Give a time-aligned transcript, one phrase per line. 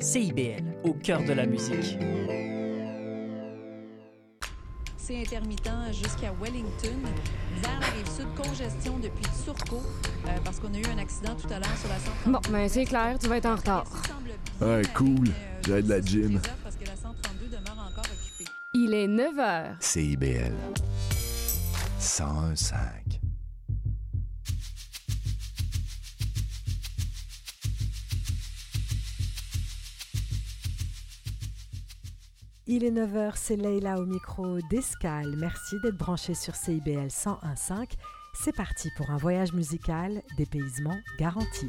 [0.00, 1.98] CIBL, au cœur de la musique.
[4.96, 6.96] C'est intermittent jusqu'à Wellington.
[7.62, 9.82] Vers la rive sud, congestion depuis Turcot,
[10.26, 12.32] euh, parce qu'on a eu un accident tout à l'heure sur la 132.
[12.32, 13.84] Bon, ben c'est clair, tu vas être en retard.
[14.62, 15.28] Ouais, cool.
[15.66, 16.40] J'ai de la gym.
[16.62, 18.50] Parce que la 132 demeure encore occupée.
[18.72, 19.74] Il est 9 h.
[19.80, 20.54] CIBL
[22.00, 22.99] 101.5
[32.72, 35.34] Il est 9h, c'est Leïla au micro d'Escale.
[35.36, 37.94] Merci d'être branché sur CIBL 101.5.
[38.32, 41.66] C'est parti pour un voyage musical, dépaysement garanti.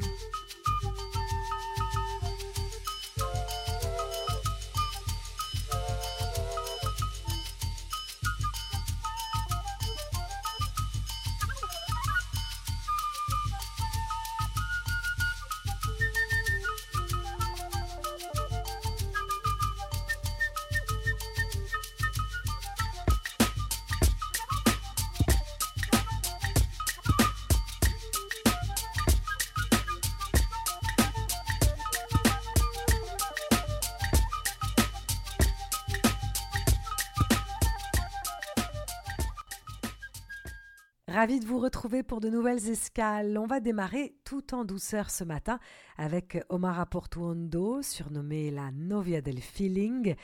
[42.04, 43.36] Pour de nouvelles escales.
[43.36, 45.58] On va démarrer tout en douceur ce matin
[45.98, 50.14] avec Omar Portuondo, surnommé la Novia del Feeling.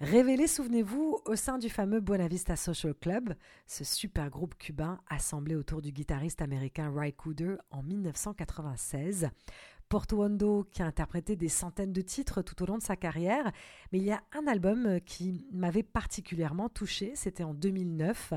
[0.00, 5.82] Révélé, souvenez-vous, au sein du fameux Buena Social Club, ce super groupe cubain assemblé autour
[5.82, 9.30] du guitariste américain Ry Cooder en 1996.
[9.88, 13.52] Portuondo qui a interprété des centaines de titres tout au long de sa carrière,
[13.92, 18.34] mais il y a un album qui m'avait particulièrement touché, c'était en 2009,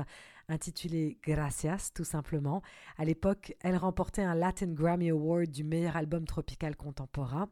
[0.48, 2.62] intitulé Gracias tout simplement.
[2.96, 7.48] À l'époque, elle remportait un Latin Grammy Award du meilleur album tropical contemporain.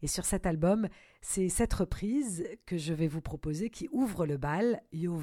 [0.00, 0.88] Et sur cet album,
[1.20, 5.20] c'est cette reprise que je vais vous proposer qui ouvre le bal, Yo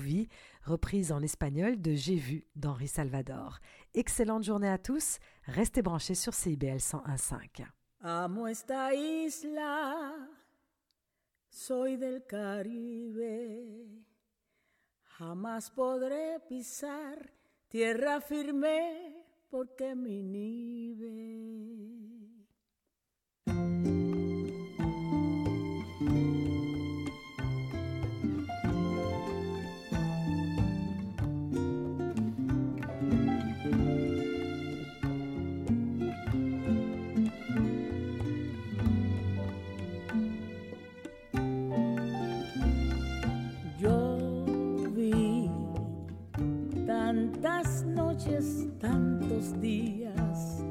[0.64, 3.60] reprise en espagnol de J'ai vu d'Henri Salvador.
[3.94, 7.66] Excellente journée à tous, restez branchés sur CIBL 101.5.
[8.08, 10.30] Amo esta isla,
[11.50, 14.06] soy del Caribe,
[15.18, 17.34] jamás podré pisar
[17.68, 21.16] tierra firme porque me inhibe.
[48.80, 50.64] Tantos días,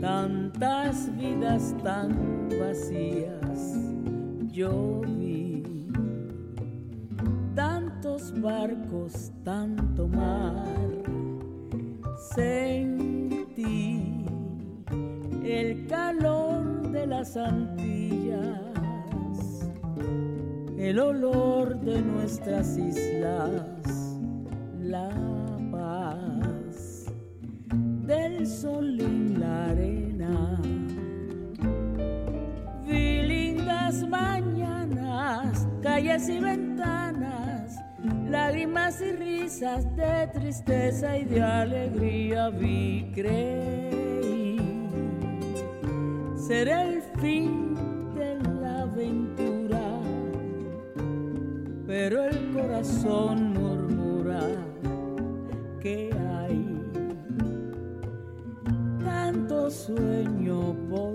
[0.00, 3.78] tantas vidas tan vacías.
[4.50, 5.62] Yo vi
[7.54, 10.66] tantos barcos, tanto mar.
[12.34, 14.24] Sentí
[15.44, 18.72] el calor de las Antillas
[20.78, 24.18] el olor de nuestras islas,
[24.80, 25.41] la
[28.42, 30.60] del sol en la arena.
[32.84, 37.76] Vi lindas mañanas, calles y ventanas,
[38.28, 42.50] lágrimas y risas de tristeza y de alegría.
[42.50, 44.58] Vi, creí
[46.36, 47.76] ser el fin
[48.16, 50.00] de la aventura
[51.86, 54.40] pero el corazón murmura
[55.80, 56.10] que
[56.40, 56.61] hay
[59.72, 61.11] sueño por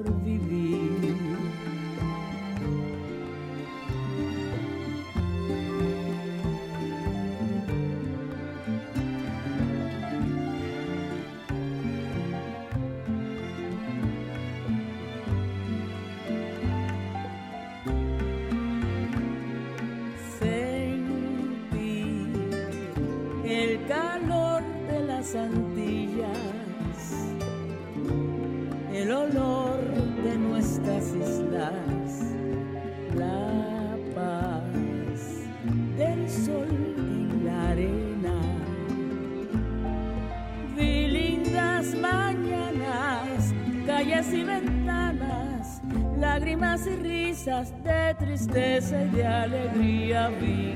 [50.39, 50.67] be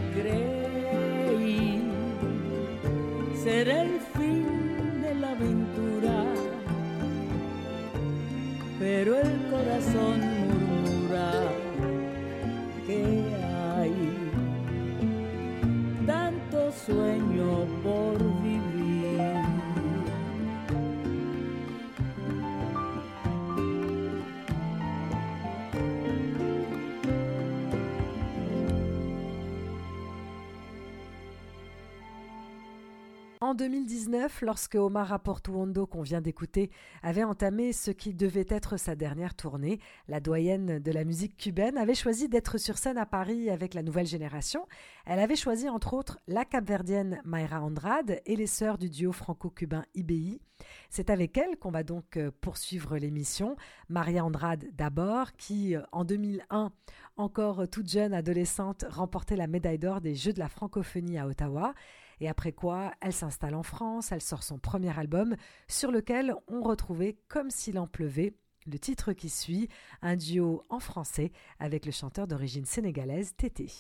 [34.12, 36.70] 2019, lorsque Omar Portuondo, qu'on vient d'écouter,
[37.02, 39.80] avait entamé ce qui devait être sa dernière tournée,
[40.10, 43.84] la doyenne de la musique cubaine avait choisi d'être sur scène à Paris avec la
[43.84, 44.68] nouvelle génération.
[45.06, 49.86] Elle avait choisi entre autres la capverdienne Mayra Andrade et les sœurs du duo franco-cubain
[49.96, 50.42] IBI.
[50.90, 53.56] C'est avec elle qu'on va donc euh, poursuivre l'émission.
[53.90, 56.72] Maria Andrade d'abord, qui euh, en 2001,
[57.16, 61.74] encore toute jeune adolescente, remportait la médaille d'or des Jeux de la francophonie à Ottawa.
[62.22, 65.36] Et après quoi, elle s'installe en France, elle sort son premier album
[65.68, 68.36] sur lequel on retrouvait Comme s'il en pleuvait,
[68.68, 69.70] le titre qui suit,
[70.04, 73.72] un duo en français avec le chanteur d'origine sénégalaise Tété.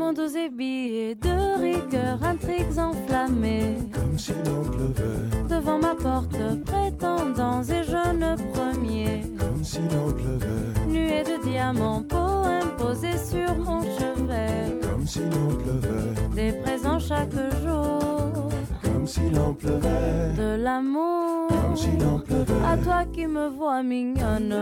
[0.00, 3.76] Mon dos est de rigueur, intrigues enflammées.
[3.92, 5.46] Comme s'il en pleuvait.
[5.46, 9.20] Devant ma porte, prétendants et jeunes premiers.
[9.38, 10.86] Comme s'il en pleuvait.
[10.88, 14.80] Nuée de diamants, poèmes posés sur mon chevet.
[14.80, 16.14] Comme s'il en pleuvait.
[16.34, 18.48] Des présents chaque jour.
[18.82, 20.32] Comme s'il en pleuvait.
[20.34, 21.48] De l'amour.
[21.48, 22.64] Comme s'il en pleuvait.
[22.66, 24.56] À toi qui me vois mignonne.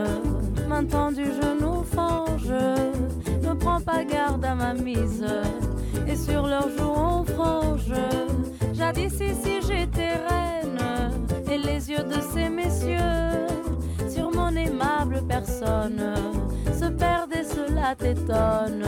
[0.69, 2.53] Maintenant du genou fange.
[3.69, 5.27] Prends pas garde à ma mise.
[6.07, 7.93] Et sur leurs joues on frange.
[8.73, 10.81] Jadis ici j'étais reine.
[11.53, 13.47] Et les yeux de ces messieurs
[14.09, 16.03] sur mon aimable personne
[16.73, 18.87] se perdent et cela t'étonne.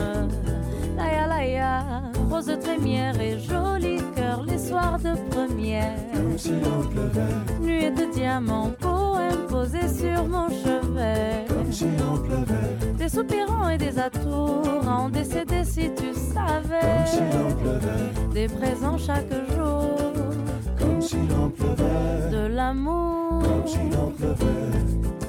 [0.97, 1.83] Laïa laïa,
[2.31, 5.95] rose trémière et joli cœur les soirs de première.
[6.11, 7.61] Comme pleuvait.
[7.61, 11.50] Nuée de diamants, poèmes posés sur mon chevet.
[11.79, 12.95] Comme pleuvait.
[12.97, 16.81] Des soupirants et des atours en décédé si tu savais.
[16.81, 18.33] Comme s'il en pleuvait.
[18.33, 19.95] Des présents chaque jour.
[20.77, 22.29] Comme s'il en pleuvait.
[22.29, 23.41] De l'amour.
[23.43, 25.20] Comme s'il en pleuvait.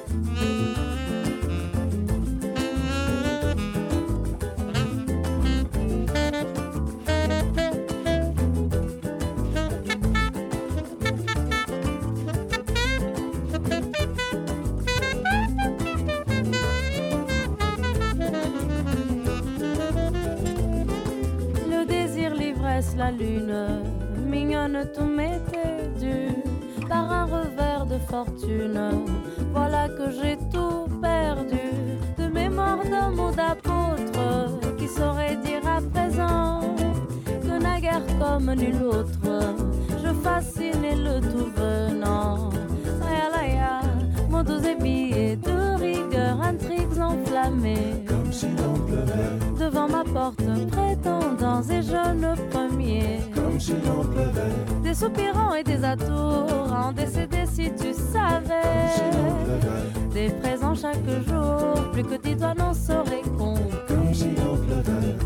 [24.94, 28.80] Tout m'était dû par un revers de fortune.
[29.52, 31.58] Voilà que j'ai tout perdu
[32.18, 36.60] de mémoire d'homme ou d'apôtre qui saurait dire à présent
[37.42, 39.54] que naguère comme nul autre,
[40.02, 42.50] je fascinais le tout venant.
[44.32, 48.30] Mon dos ébillé de rigueur, intrigues enflammées Comme
[48.86, 49.60] pleuvait.
[49.60, 53.20] devant ma porte, prétendants et jeunes premiers.
[53.62, 54.82] Comme s'il en pleuvait.
[54.82, 58.88] Des soupirants et des atours en décédé si tu savais.
[60.12, 63.60] Des présents chaque jour, plus que tes doigts n'en sauraient compte.
[63.86, 65.16] Comme s'il en pleuvait.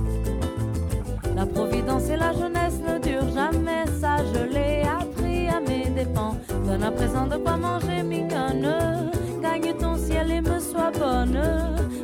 [1.34, 6.36] La providence et la jeunesse ne durent jamais, ça je l'ai appris à mes dépens.
[6.66, 9.10] Donne à présent de quoi manger, mignonne.
[9.42, 11.40] Gagne ton ciel et me sois bonne.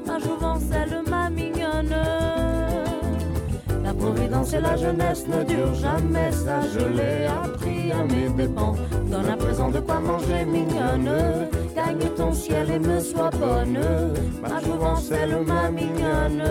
[0.07, 0.63] Ma jouvence,
[4.55, 8.75] Et la jeunesse ne durent jamais, ça je l'ai appris à mes dépens.
[9.11, 11.49] Donne à présent de quoi manger, mignonne.
[11.75, 13.79] Gagne ton ciel et me sois bonne.
[14.43, 16.43] Ma jouvence, elle, ma mignonne.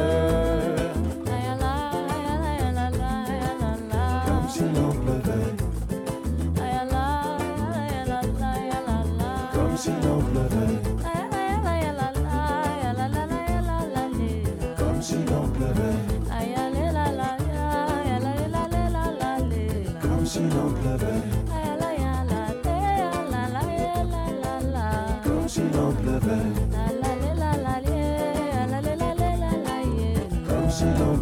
[30.71, 31.20] optional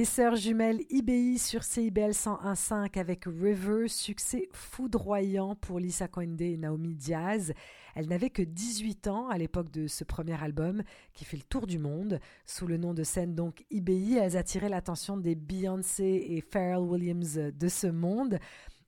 [0.00, 6.56] Les sœurs jumelles IBI sur CIBL 101.5 avec River, succès foudroyant pour Lisa Coinde et
[6.56, 7.52] Naomi Diaz.
[7.94, 11.66] Elle n'avait que 18 ans à l'époque de ce premier album qui fait le tour
[11.66, 12.18] du monde.
[12.46, 17.34] Sous le nom de scène donc IBI, elles attiraient l'attention des Beyoncé et Pharrell Williams
[17.34, 18.38] de ce monde.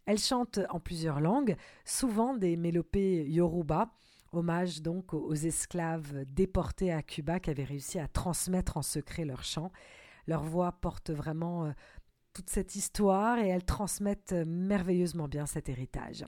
[0.07, 3.91] Elles chantent en plusieurs langues, souvent des mélopées yoruba.
[4.33, 9.45] Hommage donc aux esclaves déportés à Cuba qui avaient réussi à transmettre en secret leurs
[9.45, 9.73] chants.
[10.27, 11.73] Leur voix porte vraiment euh,
[12.33, 16.25] toute cette histoire et elles transmettent euh, merveilleusement bien cet héritage.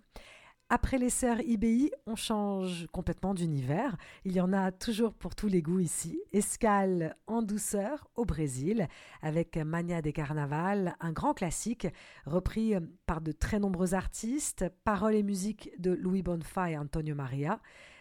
[0.70, 3.96] Après les sœurs IBI, on change complètement d'univers.
[4.24, 6.18] Il y en a toujours pour tous les goûts ici.
[6.32, 8.88] Escale en douceur au Brésil
[9.20, 11.86] avec Mania des Carnaval, un grand classique
[12.24, 17.14] repris euh, par de très nombreux artistes, paroles et musique de Louis Bonfa et Antonio
[17.14, 17.60] Maria.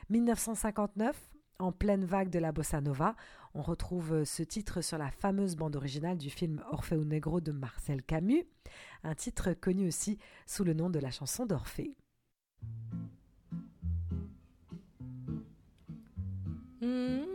[0.10, 1.33] 1959,
[1.64, 3.16] en pleine vague de la bossa nova.
[3.54, 7.52] On retrouve euh, ce titre sur la fameuse bande originale du film Orfeo Negro de
[7.52, 8.46] Marcel Camus,
[9.04, 11.96] un titre connu aussi sous le nom de la chanson d'Orphée.
[16.82, 17.33] Mm.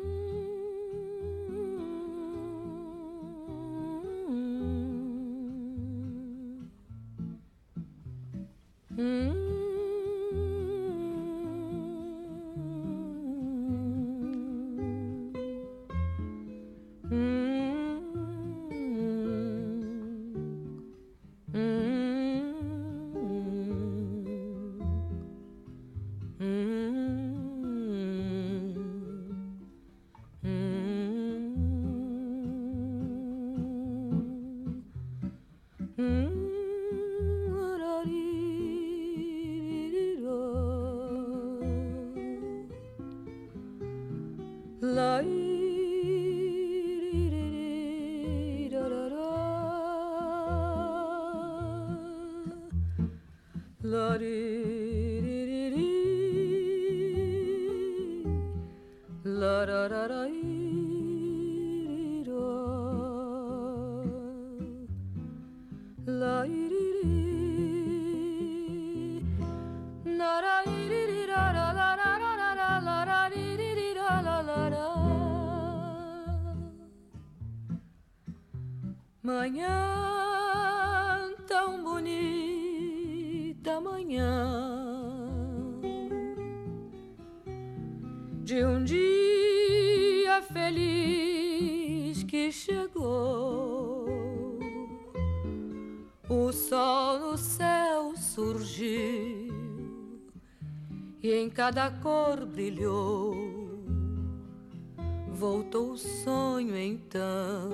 [106.29, 107.71] Sonho então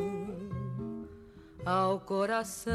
[1.66, 2.72] ao coração.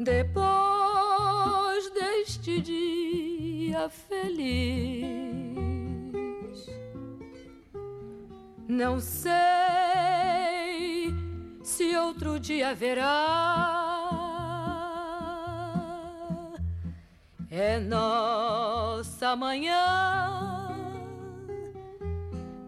[0.00, 5.06] Depois deste dia feliz,
[8.66, 9.34] não sei
[11.62, 13.54] se outro dia haverá.
[17.48, 20.63] É nossa manhã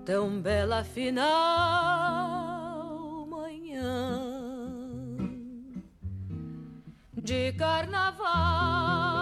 [0.07, 1.27] tão bela final
[3.27, 4.23] manhã
[7.21, 9.16] de carnaval.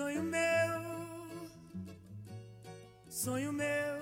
[0.00, 0.80] Sonho meu,
[3.10, 3.98] sonho meu,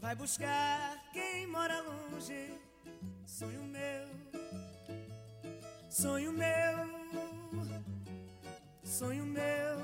[0.00, 2.58] vai buscar quem mora longe.
[3.26, 4.08] Sonho meu,
[5.90, 6.76] sonho meu,
[8.82, 9.76] sonho meu,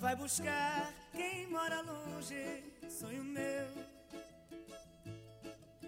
[0.00, 2.74] vai buscar quem mora longe.
[2.88, 3.68] Sonho meu,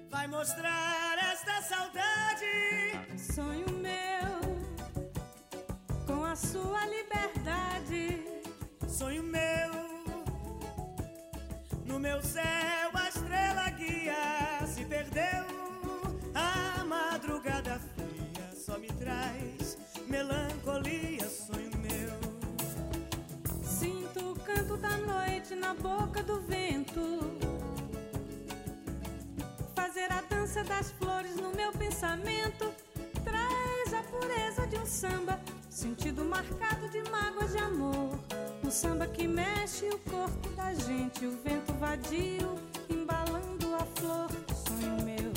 [0.09, 2.46] vai mostrar esta saudade.
[3.35, 3.80] Sonho meu,
[6.31, 8.23] a sua liberdade.
[8.87, 9.73] Sonho meu,
[11.85, 12.80] no meu céu
[38.81, 44.31] samba que mexe o corpo da gente, o vento vadio embalando a flor.
[44.66, 45.35] Sonho meu,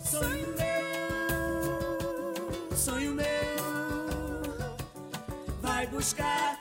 [0.00, 3.24] sonho meu, sonho meu,
[5.60, 6.51] vai buscar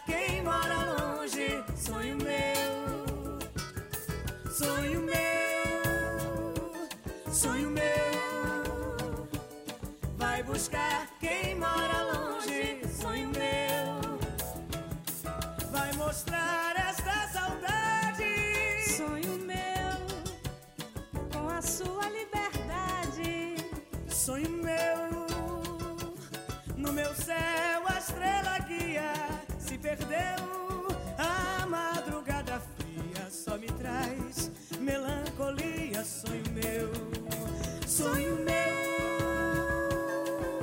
[37.92, 39.86] sonho meu,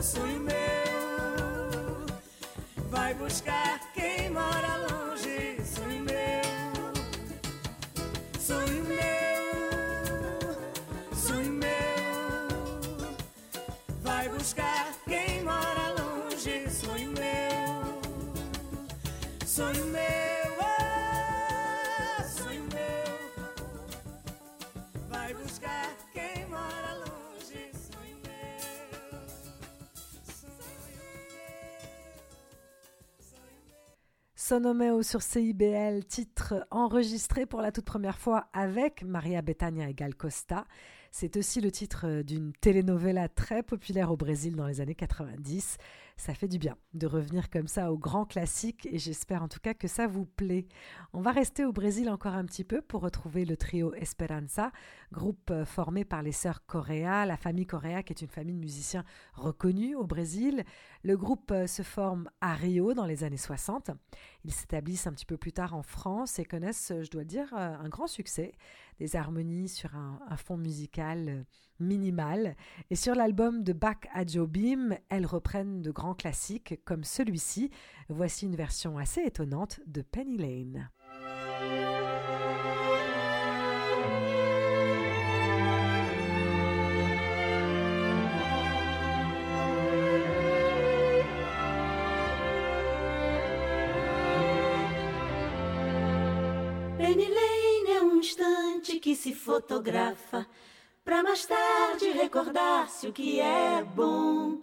[0.03, 0.57] sonho meu,
[2.89, 5.59] vai buscar quem mora longe.
[5.63, 6.43] Sonho meu,
[8.41, 9.05] sonho meu,
[11.15, 12.49] sonho meu.
[14.03, 18.01] Vai buscar quem mora longe, sonho meu,
[19.47, 20.08] sonho meu,
[34.49, 40.15] Sonomeo sur CIBL, titre enregistré pour la toute première fois avec Maria Bethania et Gal
[40.15, 40.65] Costa.
[41.11, 45.79] C'est aussi le titre euh, d'une telenovela très populaire au Brésil dans les années 90.
[46.17, 49.61] Ça fait du bien de revenir comme ça au grand classique et j'espère en tout
[49.61, 50.67] cas que ça vous plaît.
[51.13, 54.73] On va rester au Brésil encore un petit peu pour retrouver le trio Esperanza,
[55.13, 58.61] groupe euh, formé par les sœurs Correa, la famille Correa qui est une famille de
[58.61, 60.65] musiciens reconnue au Brésil.
[61.05, 63.93] Le groupe euh, se forme à Rio dans les années 60.
[64.45, 67.89] Ils s'établissent un petit peu plus tard en France et connaissent, je dois dire, un
[67.89, 68.55] grand succès
[68.99, 71.43] des harmonies sur un, fond musical euh,
[71.81, 72.57] minimal.
[72.91, 77.71] Et sur l'album de Back à Jobim, elles reprennent de grands classiques comme celui-ci.
[78.09, 80.91] Voici une version assez étonnante de Penny Lane.
[98.19, 100.45] Um instante que se fotografa
[101.05, 104.59] para mais tarde recordar-se o que é bom,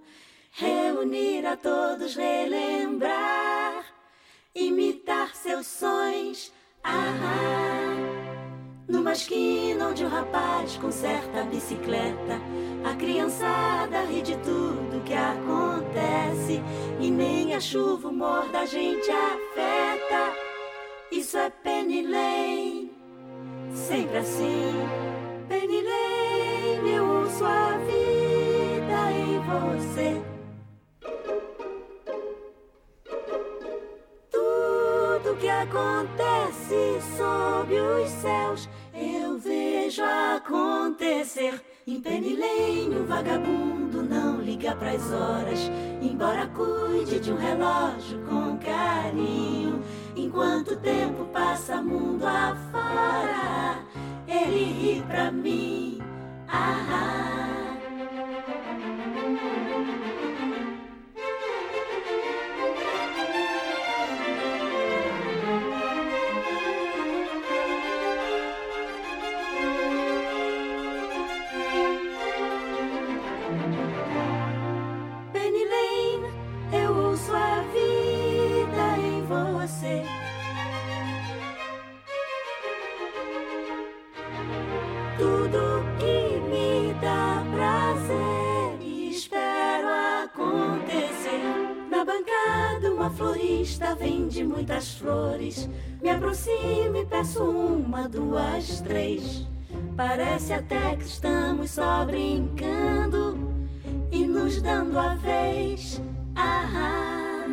[0.52, 3.86] reunir a todos, relembrar,
[4.54, 6.52] imitar seus sonhos.
[6.84, 7.96] Ah,
[8.90, 12.42] numa esquina onde o rapaz conserta a bicicleta,
[12.84, 16.62] a criançada ri de tudo que acontece
[17.00, 20.46] e nem a chuva, o humor da gente afeta.
[21.10, 22.75] Isso é Penny Lane,
[23.76, 24.74] sempre assim.
[25.50, 30.22] Lane, eu uso a vida em você.
[34.32, 41.62] Tudo que acontece sob os céus, eu vejo acontecer.
[41.86, 45.60] Em Penny Lane, o vagabundo não liga pras horas,
[46.02, 49.84] embora cuide de um relógio com carinho.
[50.18, 53.80] Enquanto o tempo passa mundo afora,
[54.26, 56.00] ele ri pra mim.
[56.48, 57.35] Ah, ah.
[93.16, 95.70] Florista vende muitas flores.
[96.02, 99.48] Me aproximo e peço uma, duas, três.
[99.96, 103.38] Parece até que estamos só brincando
[104.12, 106.02] e nos dando a vez.
[106.36, 107.46] Ah,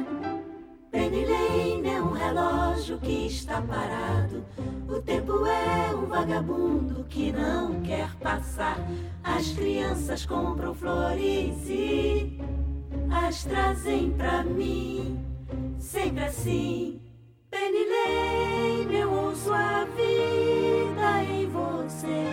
[0.90, 4.44] Penny Lane é um relógio que está parado.
[4.88, 8.76] O tempo é um vagabundo que não quer passar.
[9.22, 12.38] As crianças compram flores e
[13.10, 15.31] as trazem pra mim.
[15.82, 17.00] Sempre assim.
[17.52, 22.24] Lane, eu ouço a vida em você.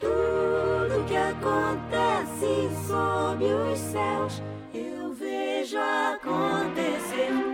[0.00, 4.42] Tudo que acontece sob os céus,
[4.74, 7.51] eu vejo acontecer.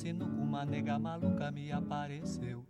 [0.00, 2.64] Sinuca, uma nega maluca me apareceu.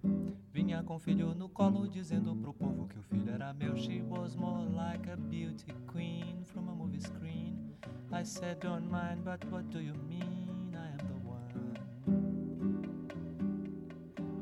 [0.53, 3.77] Vinha com o filho no colo, dizendo pro povo que o filho era meu.
[3.77, 7.57] She was more like a beauty queen from a movie screen.
[8.13, 10.75] I said, don't mind, but what do you mean?
[10.75, 11.53] I am the one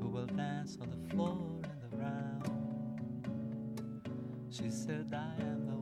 [0.01, 2.48] who will dance on the floor and around.
[4.48, 5.77] She said, I am the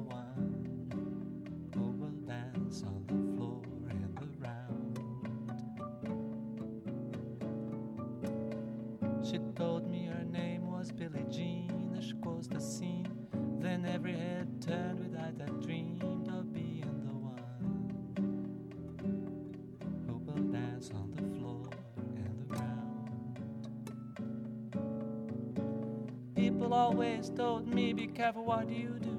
[28.16, 29.14] careful what you do.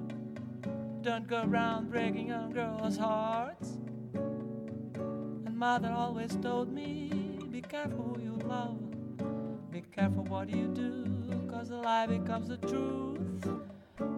[1.03, 3.77] Don't go around breaking young girls' hearts.
[4.15, 8.79] And mother always told me, be careful who you love.
[9.69, 13.47] Be careful what you do, cause the lie becomes the truth.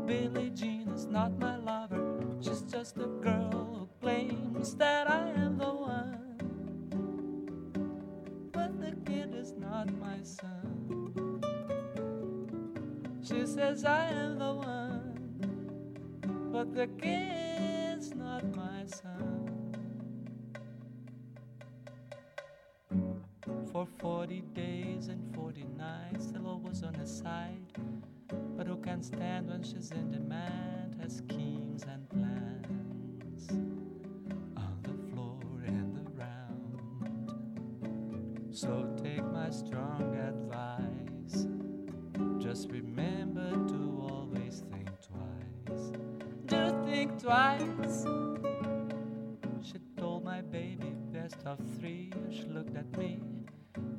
[0.06, 5.58] Billie Jean is not my lover, she's just a girl who claims that I am
[5.58, 6.38] the one.
[8.54, 10.59] But the kid is not my son.
[13.56, 16.52] Says I am the one.
[16.52, 19.74] But the kid's not my son.
[23.72, 27.60] For 40 days and 40 nights, the Lord was on his side.
[28.56, 30.98] But who can stand when she's in demand?
[31.02, 33.50] Has schemes and plans
[34.58, 36.80] on the floor and around.
[38.52, 41.48] So take my strong advice.
[42.40, 43.09] Just remember
[47.20, 48.06] twice.
[49.62, 52.12] She told my baby best of three.
[52.32, 53.20] She looked at me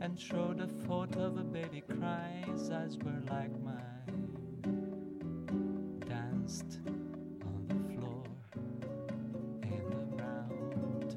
[0.00, 2.44] and showed a photo of a baby crying.
[2.52, 4.28] His eyes were like mine.
[6.09, 8.24] Danced on the floor
[9.62, 11.16] and around.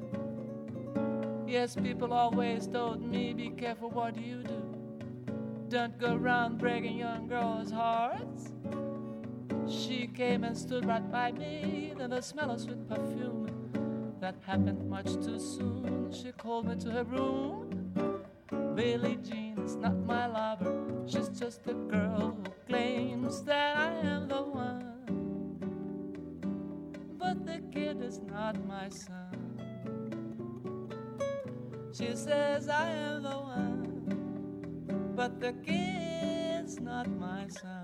[1.48, 4.62] Yes, people always told me, be careful what you do.
[5.68, 8.53] Don't go around breaking young girls' hearts.
[9.74, 13.48] She came and stood right by me, then the smell of sweet perfume.
[14.20, 16.12] That happened much too soon.
[16.12, 17.92] She called me to her room.
[18.74, 21.04] Billie Jean is not my lover.
[21.06, 24.94] She's just a girl who claims that I am the one.
[27.18, 29.34] But the kid is not my son.
[31.92, 35.12] She says I am the one.
[35.16, 37.83] But the kid's not my son.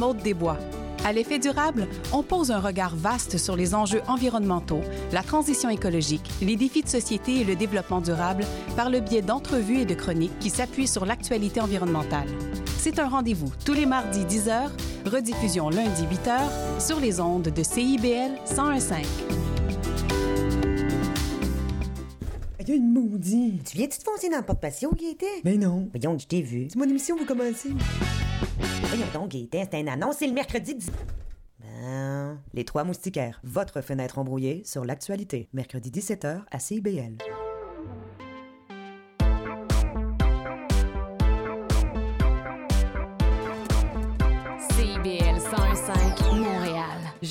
[0.00, 0.56] Maude Desbois.
[1.04, 4.80] À l'effet durable, on pose un regard vaste sur les enjeux environnementaux,
[5.12, 8.44] la transition écologique, les défis de société et le développement durable
[8.76, 12.28] par le biais d'entrevues et de chroniques qui s'appuient sur l'actualité environnementale.
[12.78, 14.70] C'est un rendez-vous tous les mardis 10h,
[15.04, 19.04] rediffusion lundi 8h sur les ondes de CIBL 101.5.
[22.60, 23.70] Il y a une maudite.
[23.70, 25.26] Tu viens-tu te foncer dans le porte-patio, Gaëtan?
[25.44, 25.90] Mais non.
[25.92, 26.68] Voyons, je t'ai vu.
[26.70, 27.70] C'est mon émission, vous commencez.
[28.90, 30.90] Voyons donc, Gaëtan, c'est un annonce, c'est le mercredi 10...
[31.60, 32.40] Ben...
[32.52, 35.48] Les Trois Moustiquaires, votre fenêtre embrouillée sur l'actualité.
[35.52, 36.58] Mercredi 17h à.
[36.58, 37.18] CIBL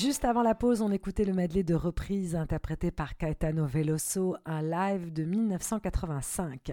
[0.00, 4.62] Juste avant la pause, on écoutait le medley de reprises interprété par Caetano Veloso, un
[4.62, 6.72] live de 1985.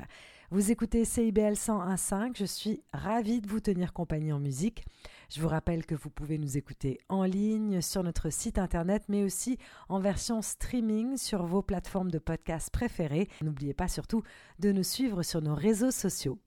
[0.49, 4.85] Vous écoutez CIBL 101.5, je suis ravie de vous tenir compagnie en musique.
[5.29, 9.25] Je vous rappelle que vous pouvez nous écouter en ligne sur notre site internet, mais
[9.25, 9.57] aussi
[9.89, 13.27] en version streaming sur vos plateformes de podcast préférées.
[13.41, 14.23] N'oubliez pas surtout
[14.59, 16.39] de nous suivre sur nos réseaux sociaux.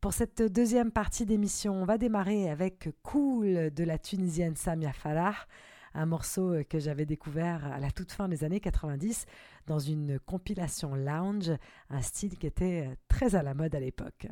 [0.00, 5.34] Pour cette deuxième partie d'émission, on va démarrer avec Cool de la Tunisienne Samia Falah,
[5.94, 9.26] un morceau que j'avais découvert à la toute fin des années 90
[9.66, 11.52] dans une compilation lounge,
[11.90, 14.28] un style qui était très à la mode à l'époque.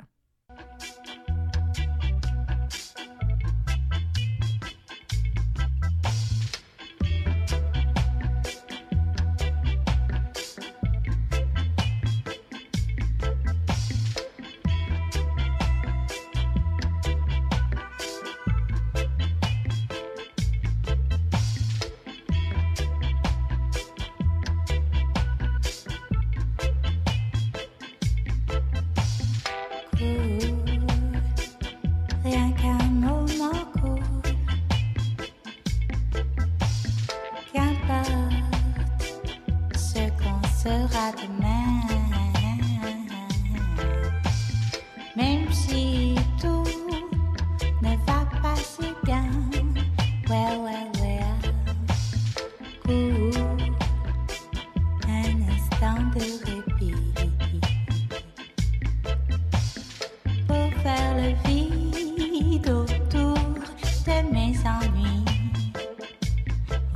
[64.63, 65.25] s'ennuie.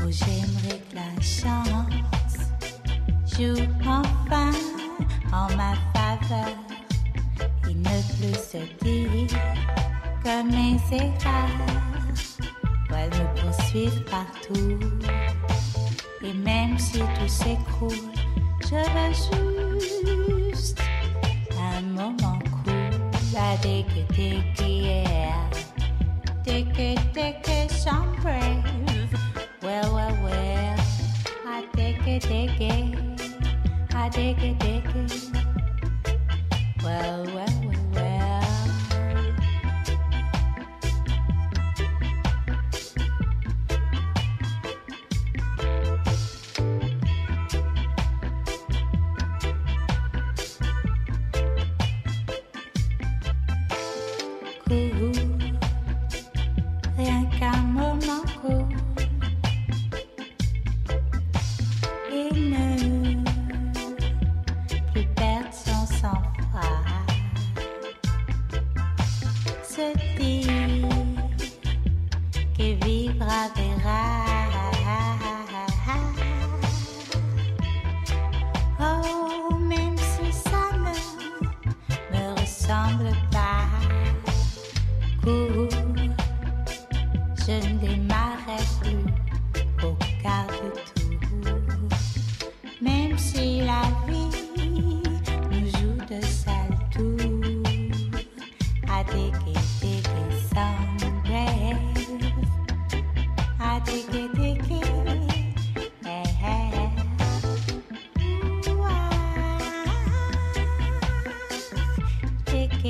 [0.00, 2.38] Oh, j'aimerais que la chance
[3.33, 4.50] joue enfin
[5.33, 6.57] en ma faveur
[7.68, 9.38] et ne plus se dire
[10.22, 11.74] comme mes erreurs.
[12.96, 14.79] Elles me poursuivent partout
[16.22, 18.11] et même si tout s'écroule,
[18.62, 19.81] je veux
[20.50, 20.81] juste
[21.61, 24.53] un moment cool à dégueter.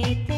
[0.04, 0.33] Thank you.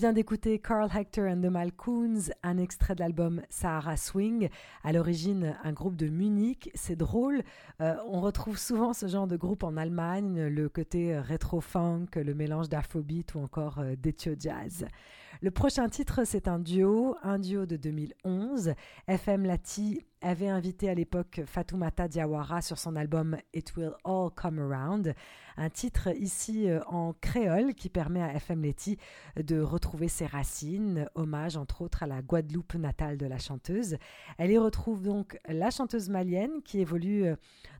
[0.00, 4.48] Vient d'écouter Carl Hector and the Malcoons, un extrait de l'album Sahara Swing,
[4.82, 6.70] à l'origine un groupe de Munich.
[6.74, 7.42] C'est drôle,
[7.82, 12.32] euh, on retrouve souvent ce genre de groupe en Allemagne, le côté euh, rétro-funk, le
[12.32, 13.94] mélange d'afrobeat ou encore euh,
[14.38, 14.86] jazz.
[15.42, 18.74] Le prochain titre, c'est un duo, un duo de 2011.
[19.08, 24.58] FM Lati avait invité à l'époque Fatoumata Diawara sur son album It Will All Come
[24.58, 25.14] Around,
[25.56, 28.98] un titre ici euh, en créole qui permet à FM Lati
[29.42, 33.96] de retrouver ses racines, hommage entre autres à la Guadeloupe natale de la chanteuse.
[34.36, 37.36] Elle y retrouve donc la chanteuse malienne qui évolue euh,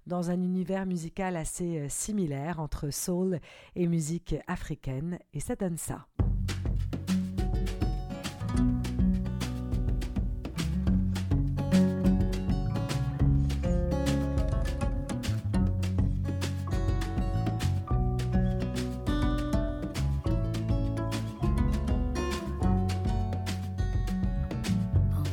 [0.07, 3.39] dans un univers musical assez euh, similaire entre soul
[3.77, 6.07] et musique africaine, et ça donne ça.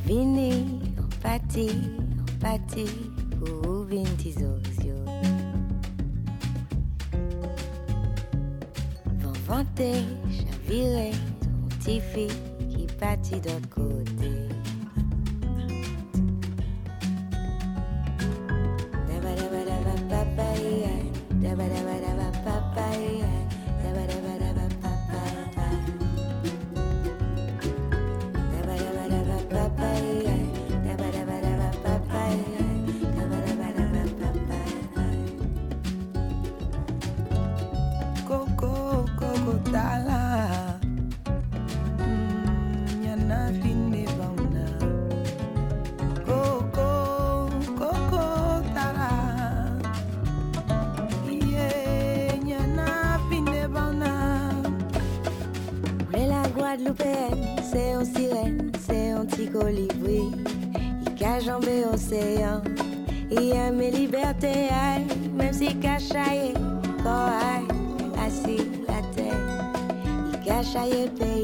[0.08, 0.64] Vini,
[1.22, 1.68] pati,
[2.40, 2.86] pati,
[3.38, 4.96] pour vinti zozio.
[9.20, 12.02] Vont vanter, chavirer, ton petit
[12.70, 14.57] qui pâtit d'autre côté.
[61.38, 62.62] Il cache jambé océan,
[63.30, 64.70] il aime les libertés,
[65.36, 66.54] même si cachaillé,
[67.04, 67.30] quand
[68.26, 69.34] assis la tête.
[70.34, 71.37] Il cachaillé pays,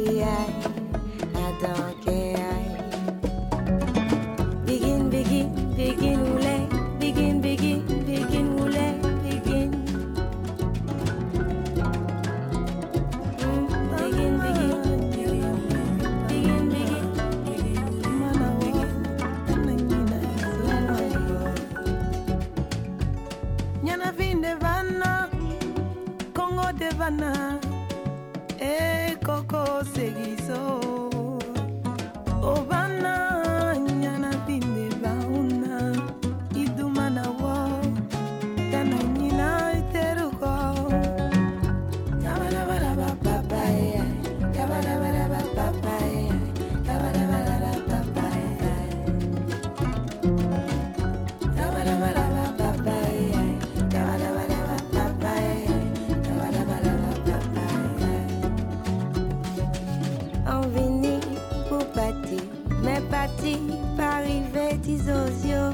[63.44, 63.60] mais pâtir
[63.98, 65.72] pas arriver tisosio.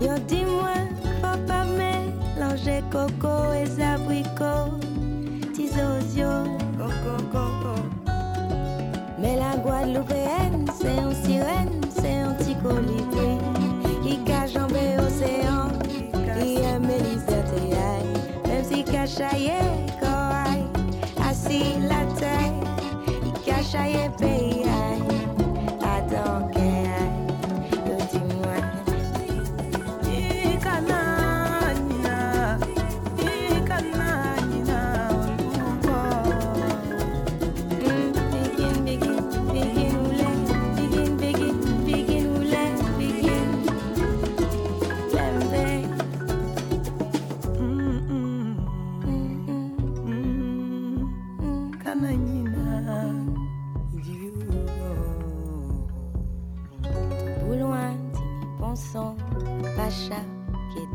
[0.00, 0.74] Yo dis-moi,
[1.20, 4.78] faut pas mélanger coco et abricots,
[5.54, 6.44] tisosio.
[6.78, 7.74] Coco, coco.
[9.18, 13.38] Mais la Guadeloupéenne, c'est un sirène, c'est un petit colibri.
[14.04, 15.68] Il cache en océan,
[16.40, 17.12] il aime les
[18.48, 19.60] même si cachaillé,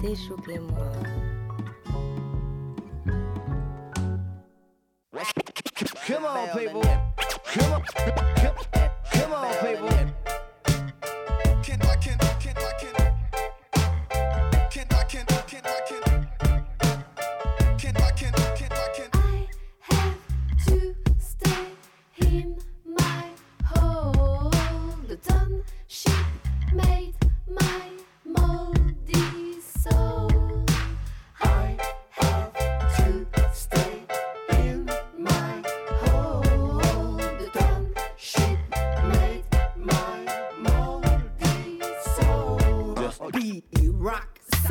[0.08, 0.60] qui était choqué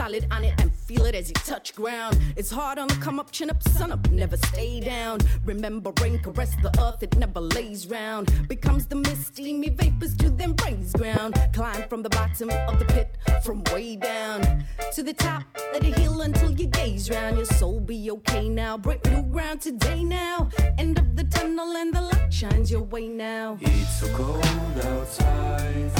[0.06, 2.16] solid on it and feel it as you touch ground.
[2.36, 5.18] It's hard on the come up, chin up, sun up, never stay down.
[5.44, 8.30] Remember, rain caress the earth, it never lays round.
[8.46, 11.34] Becomes the mist, steamy vapors to them raise ground.
[11.52, 15.42] Climb from the bottom of the pit, from way down to the top.
[15.72, 17.36] Let it heal until you gaze round.
[17.36, 18.78] Your soul be okay now.
[18.78, 20.50] Break new ground today now.
[20.78, 23.58] End of the tunnel and the light shines your way now.
[23.60, 24.44] It's so cold
[24.84, 25.90] outside.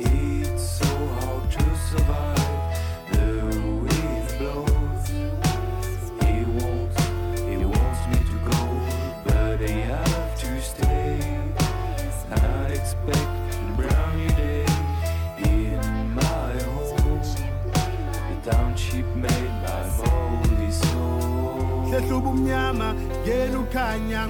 [0.00, 2.57] It's so hard to survive.
[22.28, 22.34] Soul.
[22.34, 24.28] sehluba umnyama ngena ukhanya.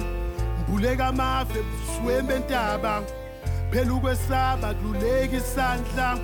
[0.67, 1.63] Mbuleka amafe
[1.95, 3.03] swembe entaba
[3.71, 6.17] phela ukwesaba kululeka isandla.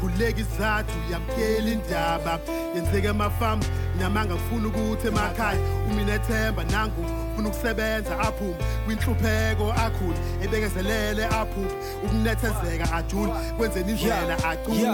[0.00, 2.38] Kuleka izathu yamkela indaba.
[2.74, 3.64] Yenzeke amafama
[3.98, 5.60] nyamanga ngifuna ukuthi emakhaya.
[5.90, 14.86] Umina ethemba nangu funa ukusebenza aphume kwinhlupheko akhule ebekezelele aphuphe ukunethezeka ajule kwenzeni indlela acushe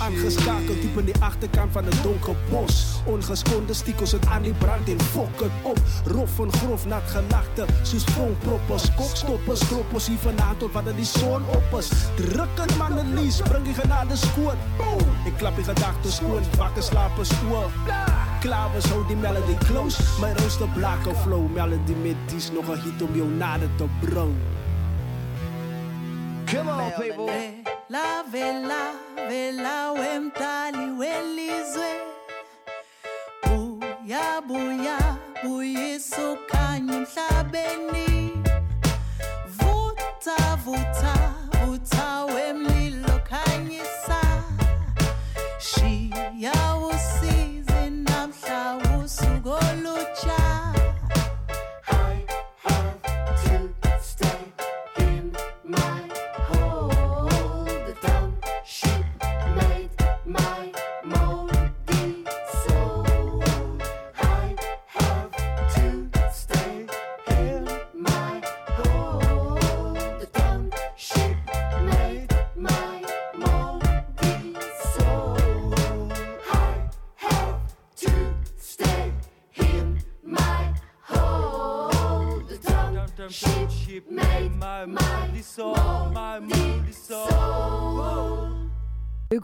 [0.00, 3.00] Aangeschakeld diep in die achterkant van het donker bos.
[3.04, 5.78] Ongeskonde stiekels, het aan die brand in fok het op.
[6.04, 8.94] Rof en grof, nat gelakte, soos sprongproppers.
[8.94, 11.88] Kokstoppers, droppers hier vandaan tot wanneer die zon op is.
[12.16, 14.56] Drukkend manelies, bring die genade skoon.
[14.76, 15.08] Boom!
[15.24, 17.26] Ik klap die gedachten skoon, wakker slapen
[18.38, 18.50] stoel.
[18.50, 20.02] Klavers, hou die melody close.
[20.20, 24.56] Mijn rooster blaken flow, melody met dies nog een hit om jou nader te brengen.
[26.44, 27.32] Come on, people.
[27.88, 28.92] La vela,
[29.28, 31.90] vela wemtali welizwe
[33.42, 34.98] Buya, buya,
[35.42, 38.32] buyisa ukhanya emhlabeni
[39.56, 41.27] Vutha, vutha,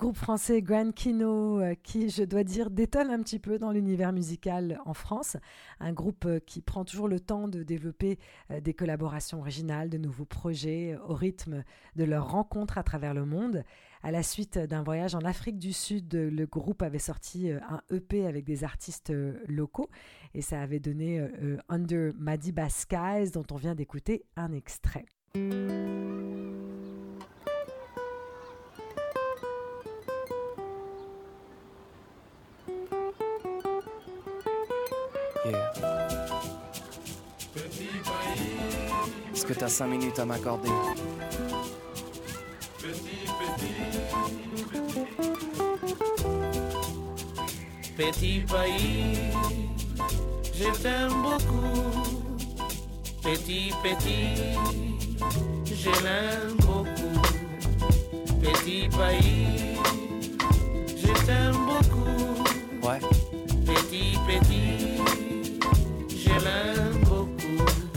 [0.05, 4.13] groupe français Grand Kino, euh, qui, je dois dire, détonne un petit peu dans l'univers
[4.13, 5.39] musical en France.
[5.81, 8.19] Un groupe euh, qui prend toujours le temps de développer
[8.51, 11.65] euh, des collaborations originales, de nouveaux projets, au rythme
[11.97, 13.65] de leurs rencontres à travers le monde.
[14.03, 18.27] À la suite d'un voyage en Afrique du Sud, le groupe avait sorti un EP
[18.27, 19.11] avec des artistes
[19.49, 19.89] locaux
[20.35, 21.27] et ça avait donné
[21.71, 25.07] Under Madiba Skies, dont on vient d'écouter un extrait.
[35.45, 35.73] Yeah.
[39.35, 40.71] Est-ce que t'as 5 minutes à m'accorder?
[47.97, 49.19] Petit pays,
[50.55, 51.93] je t'aime beaucoup.
[53.23, 54.57] Petit, petit,
[55.67, 57.21] je l'aime beaucoup.
[58.41, 59.44] Petit pays,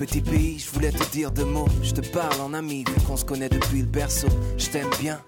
[0.08, 1.68] Petit pays, je voulais te dire deux mots.
[1.84, 4.30] Je te parle en ami, vu qu'on se connaît depuis le berceau.
[4.58, 5.20] Je t'aime bien,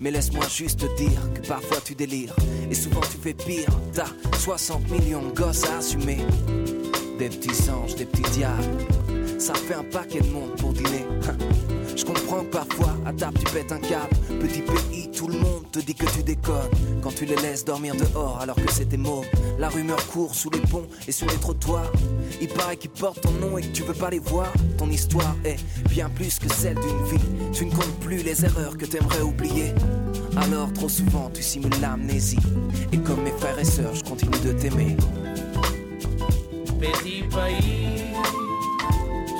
[0.00, 2.34] mais laisse-moi juste te dire que parfois tu délires.
[2.68, 3.68] Et souvent tu fais pire.
[3.92, 6.18] T'as 60 millions de gosses à assumer.
[7.20, 8.84] Des petits anges, des petits diables.
[9.38, 11.04] Ça fait un paquet de monde pour dîner.
[11.94, 14.14] Je comprends que parfois, à table, tu pètes un câble.
[14.40, 16.70] Petit pays, tout le monde te dit que tu déconnes.
[17.02, 19.26] Quand tu les laisses dormir dehors alors que c'était mauve.
[19.58, 21.90] La rumeur court sous les ponts et sur les trottoirs.
[22.40, 24.52] Il paraît qu'ils portent ton nom et que tu veux pas les voir.
[24.78, 25.56] Ton histoire est
[25.88, 27.24] bien plus que celle d'une vie.
[27.52, 29.72] Tu ne comptes plus les erreurs que t'aimerais oublier.
[30.36, 32.38] Alors, trop souvent, tu simules l'amnésie.
[32.92, 34.96] Et comme mes frères et sœurs, je continue de t'aimer.
[36.78, 37.85] Petit pays,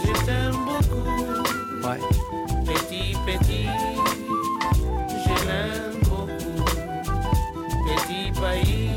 [0.06, 1.86] je t'aime beaucoup.
[1.86, 2.00] Ouais.
[2.66, 3.66] Petit, petit,
[5.08, 6.64] je l'aime beaucoup.
[7.86, 8.90] Petit pays,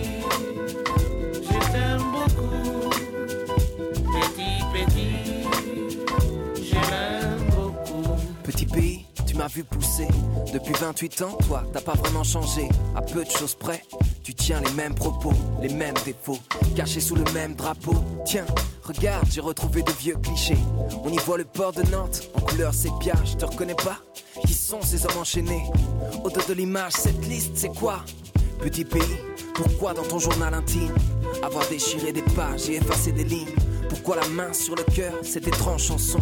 [1.44, 2.90] je t'aime beaucoup.
[4.14, 5.14] Petit, petit,
[6.56, 8.16] je l'aime beaucoup.
[8.44, 10.08] Petit pays, tu m'as vu pousser.
[10.54, 12.70] Depuis 28 ans, toi, t'as pas vraiment changé.
[12.96, 13.84] À peu de choses près,
[14.24, 16.40] Tu tiens les mêmes propos, les mêmes défauts,
[16.76, 17.96] cachés sous le même drapeau.
[18.26, 18.46] Tiens,
[18.84, 20.58] regarde, j'ai retrouvé de vieux clichés.
[21.04, 24.00] On y voit le port de Nantes, en couleur sépia, je te reconnais pas.
[24.46, 25.64] Qui sont ces hommes enchaînés?
[26.24, 28.04] Au-delà de l'image, cette liste, c'est quoi?
[28.60, 29.18] Petit pays,
[29.56, 30.94] pourquoi dans ton journal intime
[31.44, 33.56] Avoir déchiré des pages et effacé des lignes?
[33.90, 36.20] Pourquoi la main sur le cœur, cette étrange chanson?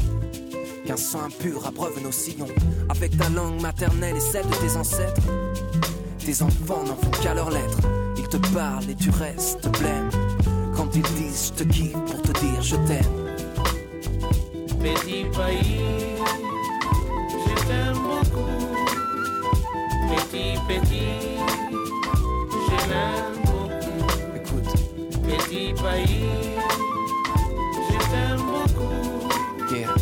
[0.86, 2.48] Qu'un sang impur abreuve nos sillons.
[2.90, 5.22] Avec ta langue maternelle et celle de tes ancêtres
[6.28, 7.80] Tes enfants n'en font qu'à leurs lettres
[8.18, 10.10] Ils te parlent et tu restes blême
[10.76, 13.28] Quand ils disent je te kiffe pour te dire je t'aime
[14.82, 15.80] Petit pays,
[17.30, 18.44] je t'aime beaucoup.
[20.10, 21.40] Petit, petit,
[22.52, 24.36] je l'aime beaucoup.
[24.36, 24.74] Écoute,
[25.24, 26.28] Petit pays,
[27.90, 29.74] je t'aime beaucoup.
[29.74, 29.94] yeah.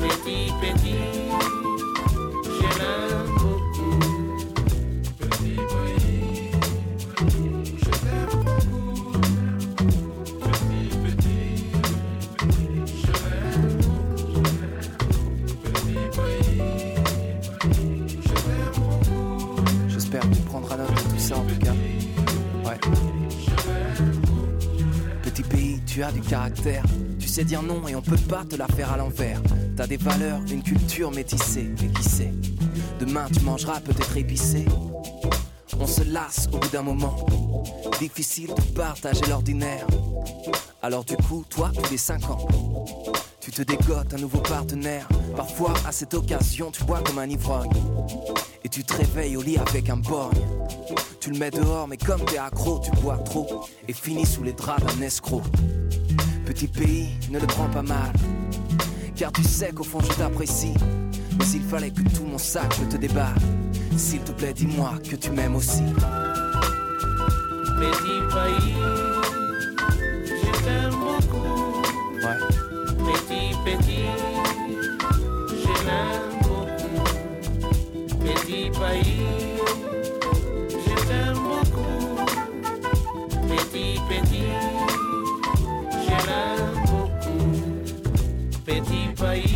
[0.00, 1.25] Petit, petit,
[25.22, 26.84] Petit pays, tu as du caractère.
[27.18, 29.42] Tu sais dire non et on peut pas te la faire à l'envers.
[29.76, 31.68] T'as des valeurs, une culture métissée.
[31.82, 32.32] Mais qui sait?
[33.00, 34.66] Demain tu mangeras peut-être épicé.
[35.80, 37.16] On se lasse au bout d'un moment.
[37.98, 39.86] Difficile de partager l'ordinaire.
[40.80, 42.46] Alors du coup, toi, tous les 5 ans,
[43.40, 45.08] tu te dégotes un nouveau partenaire.
[45.34, 47.70] Parfois, à cette occasion, tu bois comme un ivrogne.
[48.62, 50.38] Et tu te réveilles au lit avec un borgne.
[51.26, 53.64] Tu le mets dehors, mais comme t'es accro, tu bois trop.
[53.88, 55.42] Et finis sous les draps d'un escroc.
[56.44, 58.12] Petit pays, ne le prends pas mal.
[59.16, 60.74] Car tu sais qu'au fond je t'apprécie.
[61.36, 63.34] Mais il fallait que tout mon sac je te déballe.
[63.96, 65.82] S'il te plaît, dis-moi que tu m'aimes aussi.
[67.80, 68.76] Petit pays,
[70.28, 71.82] je t'aime beaucoup.
[72.22, 72.38] Ouais.
[73.02, 74.06] Petit, petit,
[75.50, 77.02] je l'aime beaucoup.
[78.20, 79.55] Petit pays,
[89.16, 89.55] Petit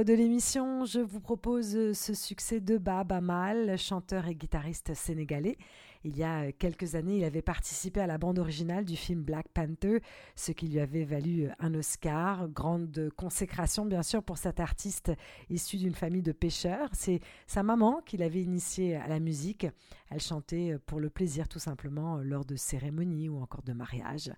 [0.00, 5.56] de l'émission, je vous propose euh, ce succès de Baba Mal, chanteur et guitariste sénégalais.
[6.04, 9.22] Il y a euh, quelques années, il avait participé à la bande originale du film
[9.22, 10.00] Black Panther,
[10.34, 12.48] ce qui lui avait valu euh, un Oscar.
[12.48, 15.12] Grande consécration, bien sûr, pour cet artiste
[15.50, 16.88] issu d'une famille de pêcheurs.
[16.92, 19.66] C'est sa maman qui l'avait initié à la musique.
[20.10, 24.30] Elle chantait pour le plaisir, tout simplement, lors de cérémonies ou encore de mariages.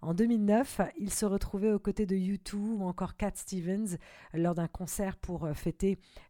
[0.00, 3.96] En 2009, il se retrouvait aux côtés de U2 ou encore Cat Stevens
[4.32, 5.54] lors d'un concert pour euh,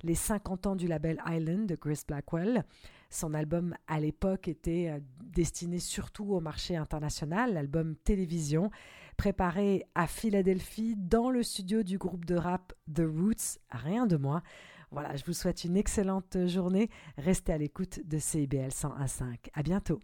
[0.03, 2.65] les 50 ans du label Island de Chris Blackwell.
[3.11, 8.71] Son album à l'époque était euh, destiné surtout au marché international, l'album télévision,
[9.17, 14.43] préparé à Philadelphie dans le studio du groupe de rap The Roots, rien de moins.
[14.91, 16.91] Voilà, je vous souhaite une excellente journée.
[17.17, 19.49] Restez à l'écoute de CIBL 101.5.
[19.53, 20.01] À bientôt.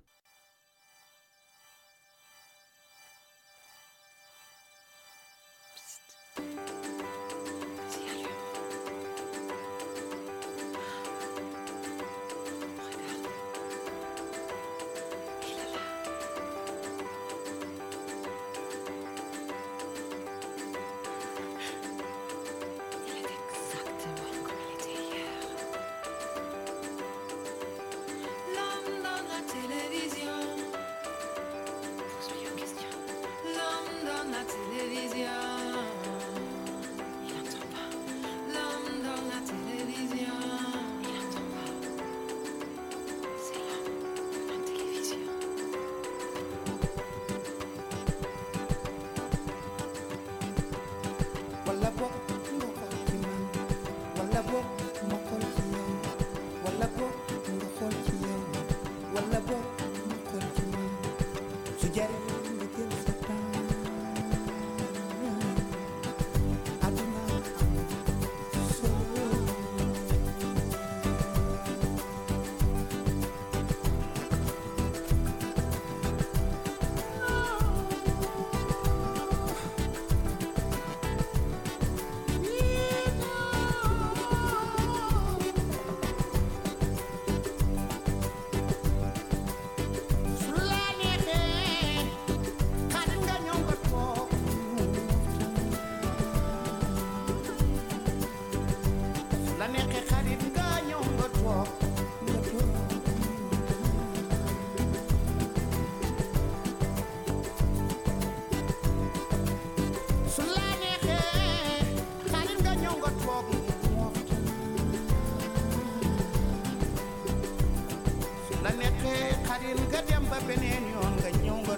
[118.65, 121.77] Xaadim nga dem ba beneen yoon nga ñëw nga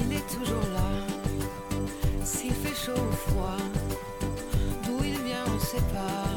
[0.00, 0.88] Il est toujours là,
[2.24, 3.62] s'il fait chaud ou froid,
[4.84, 6.27] d'où il vient on sait pas.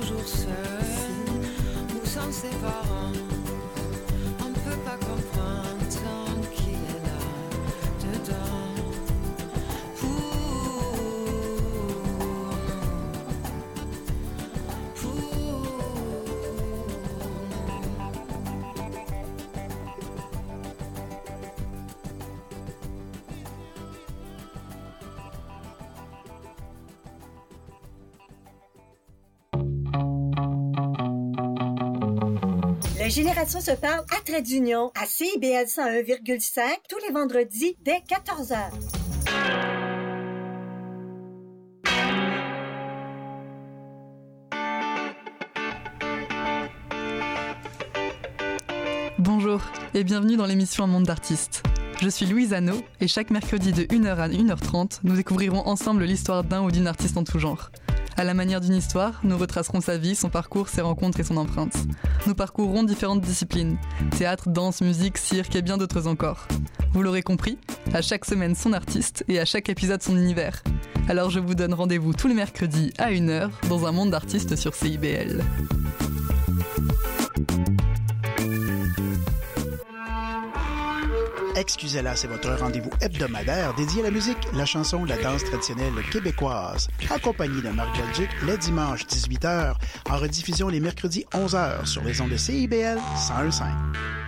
[0.00, 0.50] Toujours seul.
[1.94, 3.12] Ou sans ses parents
[33.46, 38.56] génération se parle à Trait d'Union, à CIBL 101,5, tous les vendredis dès 14h.
[49.18, 49.60] Bonjour
[49.94, 51.62] et bienvenue dans l'émission Un monde d'artistes.
[52.00, 56.44] Je suis Louise Anneau et chaque mercredi de 1h à 1h30, nous découvrirons ensemble l'histoire
[56.44, 57.70] d'un ou d'une artiste en tout genre.
[58.18, 61.36] À la manière d'une histoire, nous retracerons sa vie, son parcours, ses rencontres et son
[61.36, 61.76] empreinte.
[62.26, 63.76] Nous parcourrons différentes disciplines
[64.16, 66.48] théâtre, danse, musique, cirque et bien d'autres encore.
[66.92, 67.58] Vous l'aurez compris,
[67.92, 70.62] à chaque semaine son artiste et à chaque épisode son univers.
[71.08, 74.74] Alors je vous donne rendez-vous tous les mercredis à 1h dans un monde d'artistes sur
[74.74, 75.44] CIBL.
[81.56, 86.88] Excusez-la, c'est votre rendez-vous hebdomadaire dédié à la musique, la chanson, la danse traditionnelle québécoise,
[87.08, 89.72] accompagné de Marc Belgique les dimanches 18h,
[90.10, 94.25] en rediffusion les mercredis 11h sur les ondes de CIBL 101.5.